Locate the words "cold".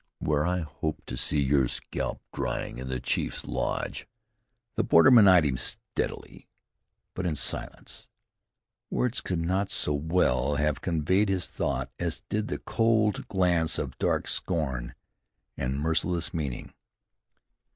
12.57-13.27